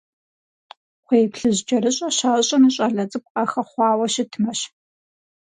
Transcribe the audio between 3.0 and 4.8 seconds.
цӀыкӀу къахэхъуауэ щытмэщ.